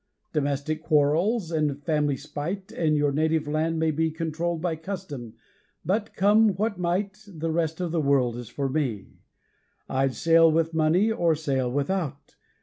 [0.33, 5.35] Domestic quarrels, and family spite, And your Native Land may be Controlled by custom,
[5.85, 9.19] but, come what might, The rest of the world for me.
[9.87, 12.35] I'd sail with money, or sail without!